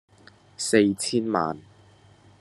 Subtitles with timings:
[0.57, 1.59] 四千萬